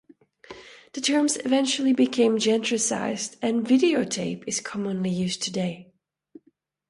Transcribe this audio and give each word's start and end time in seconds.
The 0.93 1.01
terms 1.01 1.37
eventually 1.45 1.93
became 1.93 2.39
genericized, 2.39 3.37
and 3.39 3.63
"videotape" 3.63 4.43
is 4.47 4.59
commonly 4.59 5.11
used 5.11 5.43
today. 5.43 5.93